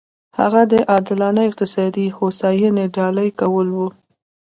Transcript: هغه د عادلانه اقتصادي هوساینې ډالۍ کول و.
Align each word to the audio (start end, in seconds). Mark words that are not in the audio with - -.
هغه 0.39 0.61
د 0.71 0.73
عادلانه 0.91 1.41
اقتصادي 1.49 2.05
هوساینې 2.17 2.85
ډالۍ 2.95 3.29
کول 3.39 3.67
و. 3.75 3.79